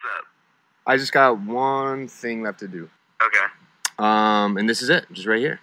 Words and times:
What's 0.00 0.14
up? 0.18 0.24
I 0.86 0.96
just 0.96 1.12
got 1.12 1.38
one 1.40 2.08
thing 2.08 2.42
left 2.42 2.60
to 2.60 2.68
do. 2.68 2.88
Okay. 3.22 3.44
Um, 3.98 4.56
and 4.56 4.66
this 4.68 4.80
is 4.80 4.88
it, 4.88 5.04
just 5.12 5.26
right 5.26 5.38
here. 5.38 5.60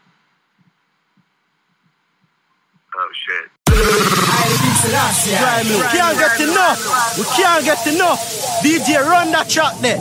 Oh 2.95 3.09
shit. 3.13 3.49
Right, 5.41 5.65
we 5.65 5.81
can't 5.97 6.17
get 6.17 6.39
enough. 6.39 7.17
We 7.17 7.23
can't 7.23 7.65
get 7.65 7.87
enough. 7.87 8.19
DJ, 8.61 9.01
run 9.01 9.31
that 9.31 9.49
track 9.49 9.75
there. 9.79 9.97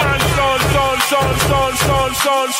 Badman 0.00 1.00
son, 1.10 1.36
son, 1.38 1.76
son, 1.76 2.14
son, 2.14 2.52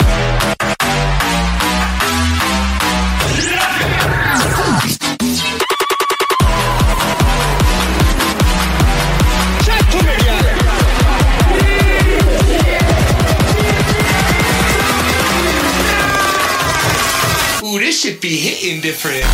Be 18.21 18.37
hitting 18.37 18.83
different. 18.83 19.25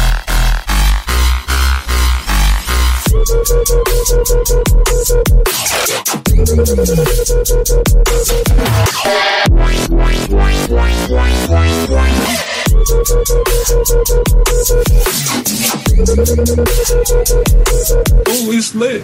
Ooh, 18.29 18.53
it's 18.53 18.75
lit. 18.75 19.03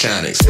Chris 0.00 0.08
Tonics. 0.08 0.40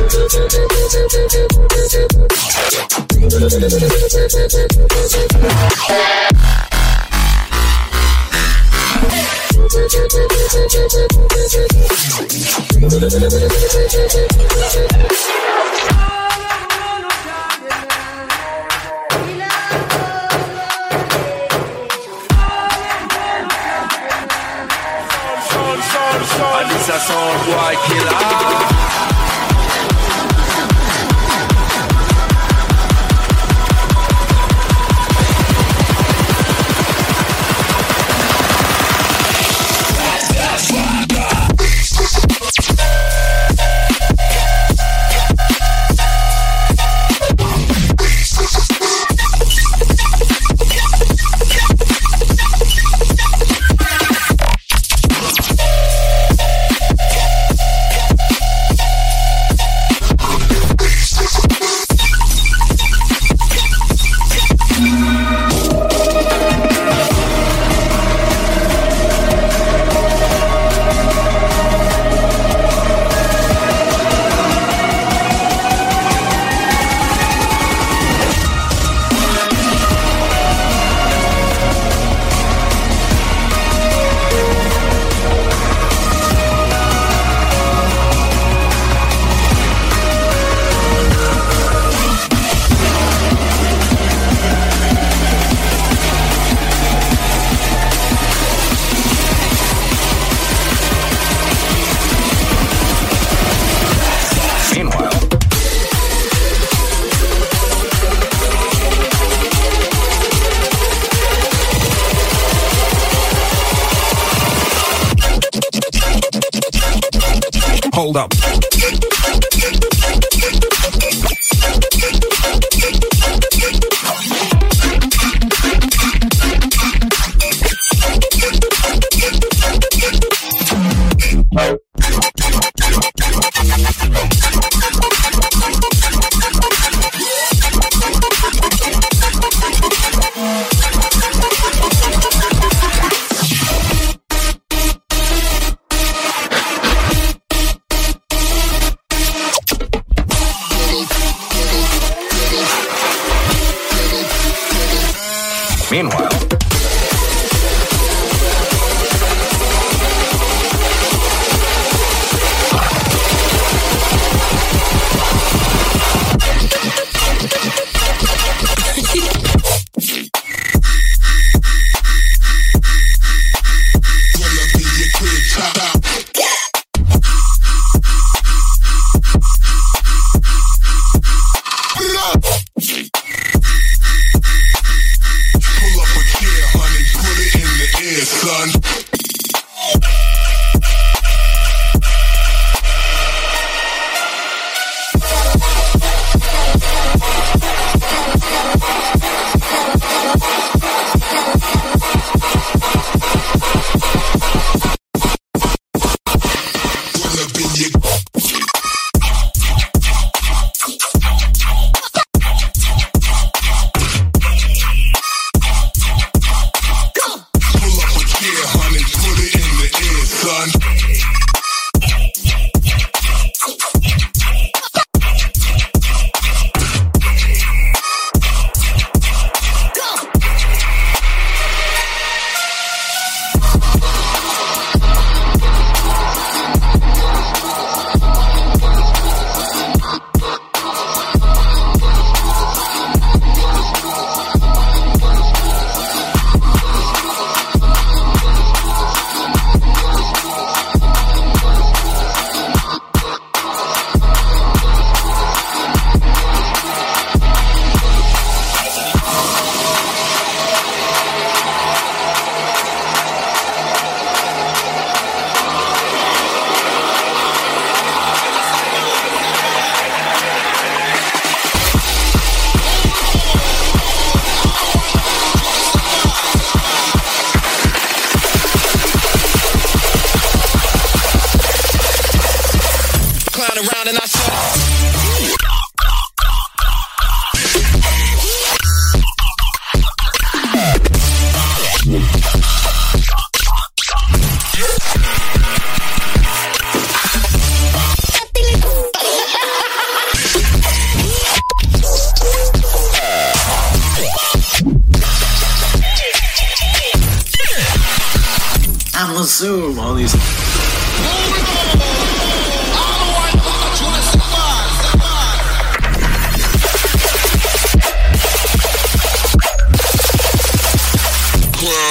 Son, 27.00 27.40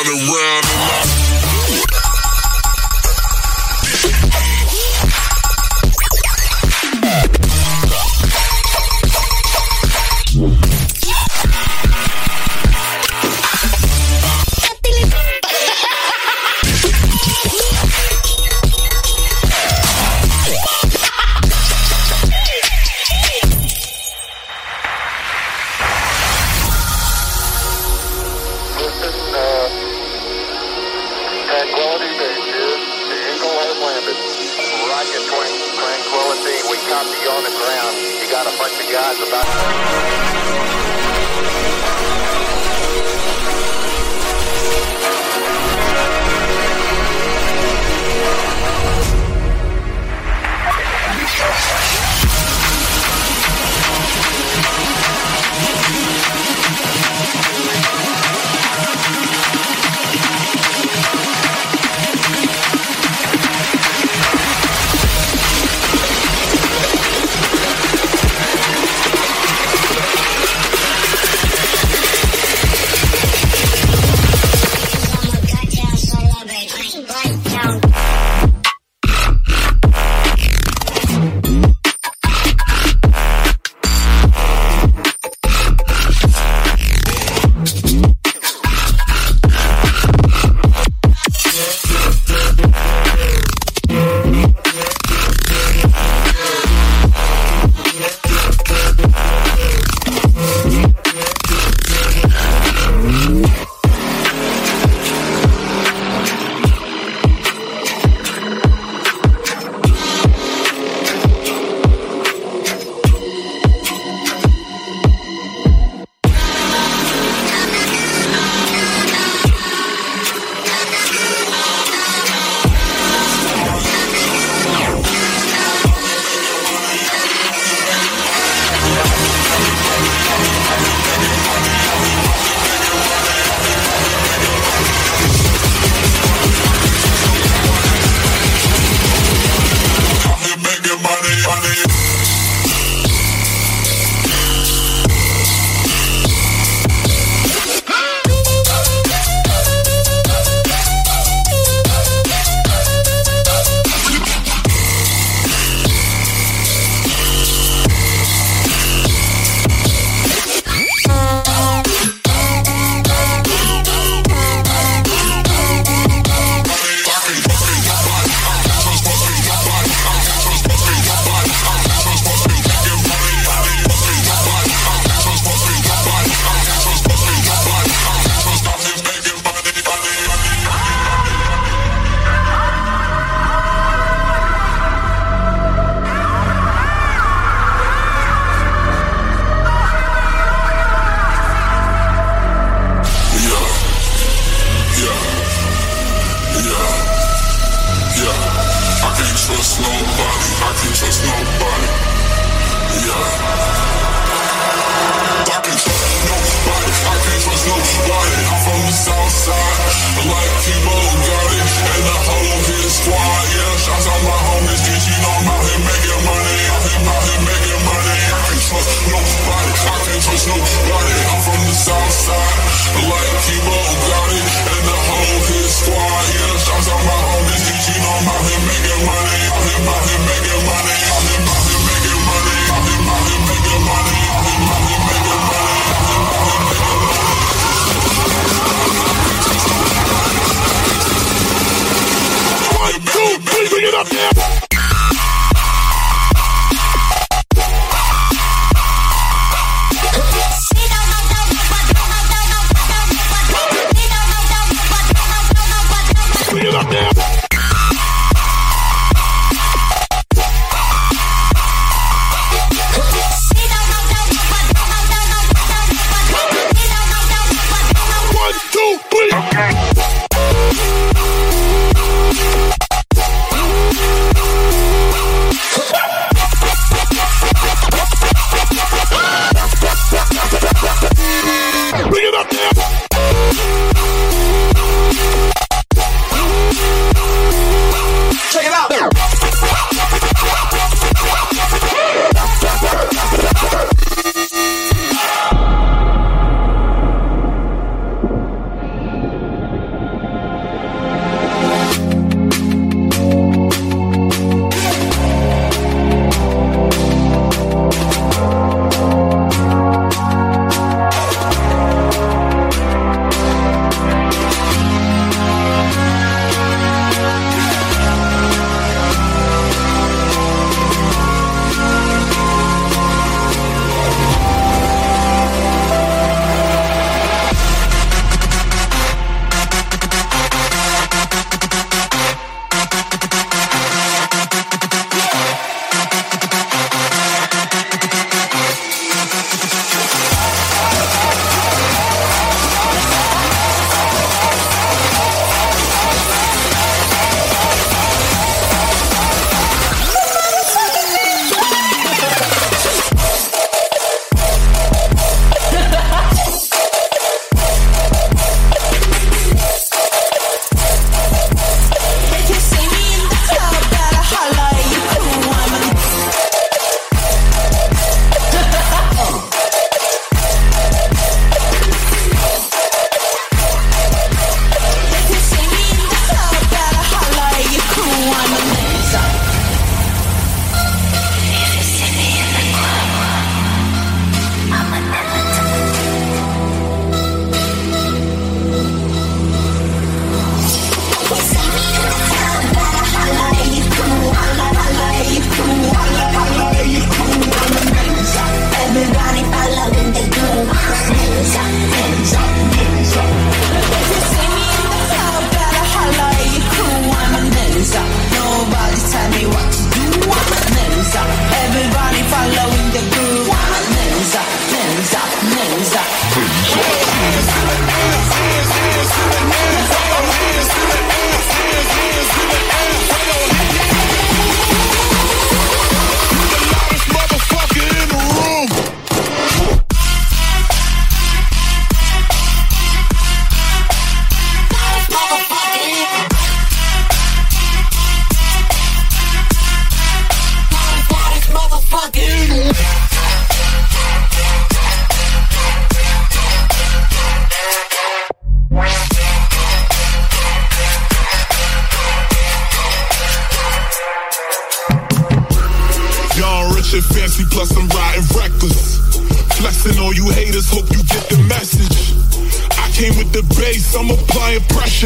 around 0.09 0.78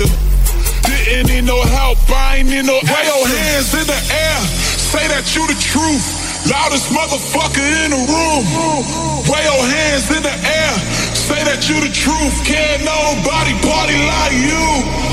nigga. 0.06 0.34
Didn't 0.84 1.28
need 1.28 1.46
no 1.46 1.62
help, 1.62 1.98
I 2.10 2.38
ain't 2.38 2.50
need 2.50 2.66
no 2.66 2.74
Wave 2.74 3.08
your 3.08 3.28
hands 3.28 3.74
in 3.74 3.88
the 3.88 4.00
air, 4.12 4.40
say 4.78 5.08
that 5.08 5.36
you 5.36 5.48
the 5.48 5.56
truth. 5.56 6.04
Loudest 6.50 6.92
motherfucker 6.92 7.64
in 7.86 7.92
the 7.92 8.02
room. 8.04 8.44
Wave 9.28 9.46
your 9.46 9.64
hands 9.64 10.12
in 10.12 10.24
the 10.24 10.36
air, 10.36 10.74
say 11.16 11.44
that 11.44 11.70
you 11.70 11.80
the 11.80 11.92
truth. 11.92 12.36
Can't 12.46 12.84
nobody 12.84 13.54
party 13.64 13.98
like 14.04 14.34
you. 14.34 15.13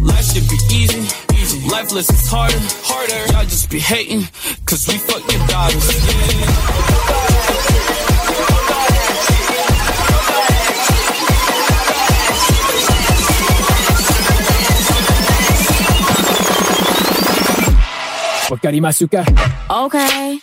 Life 0.00 0.32
should 0.32 0.48
be 0.48 0.58
easy. 0.74 1.00
easy. 1.34 1.68
Life 1.68 1.92
lessons 1.92 2.28
harder. 2.28 2.58
Harder. 2.84 3.32
Y'all 3.32 3.44
just 3.44 3.70
be 3.70 3.78
hating, 3.78 4.28
cause 4.64 4.86
we 4.88 4.98
fuck 4.98 5.22
your 5.32 5.46
daughters. 5.46 6.82
Yeah. 19.10 19.22
Okay. 19.70 20.41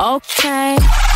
Okay. 0.00 1.11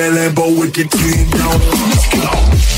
That 0.00 0.12
Lambo 0.12 0.58
with 0.58 0.72
the 0.72 0.84
team 0.84 1.28
down. 1.30 1.60
Let's 1.90 2.08
go. 2.08 2.69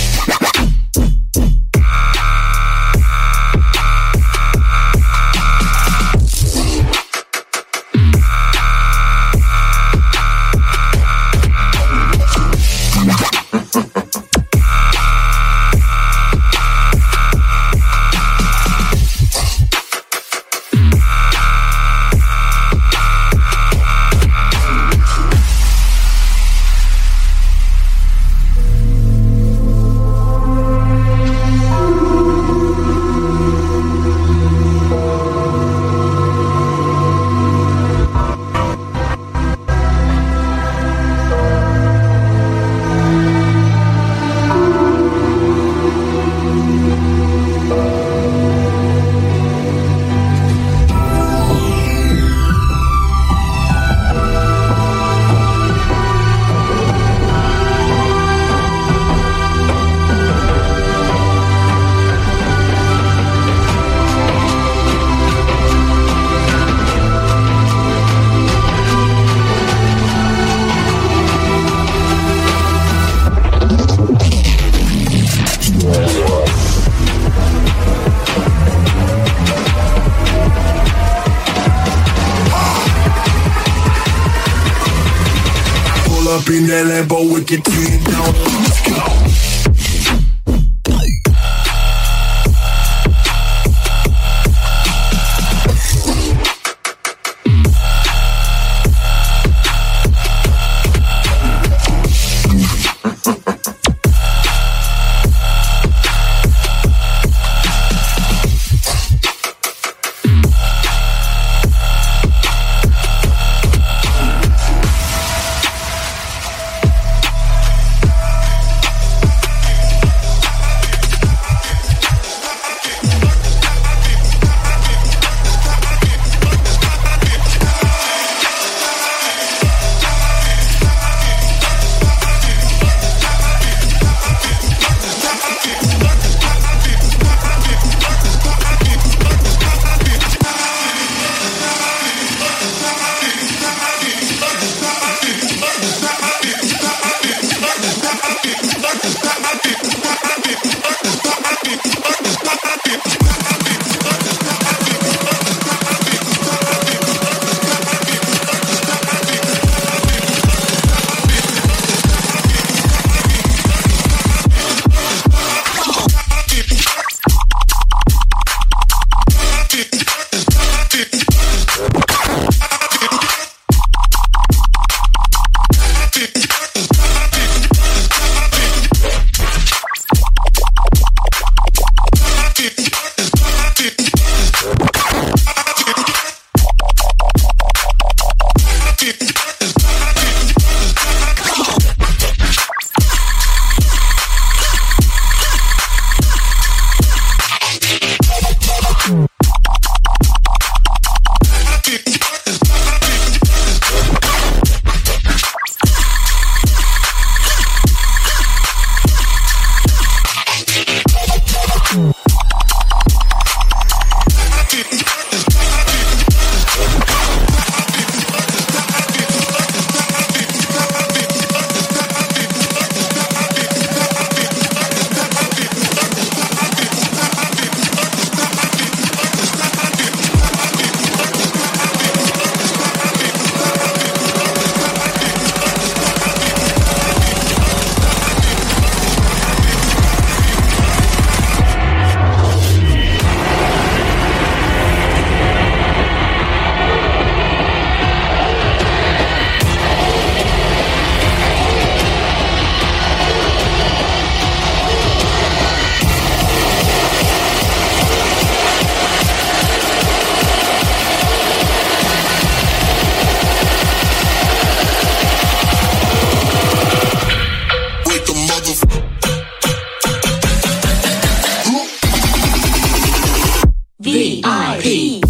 P. 274.83 275.22